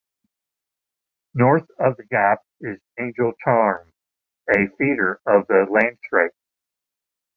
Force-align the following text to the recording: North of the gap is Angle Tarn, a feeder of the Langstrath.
North 1.35 1.67
of 1.79 1.95
the 1.95 2.03
gap 2.05 2.39
is 2.59 2.79
Angle 2.97 3.33
Tarn, 3.45 3.93
a 4.49 4.67
feeder 4.75 5.21
of 5.27 5.45
the 5.45 5.67
Langstrath. 5.69 6.31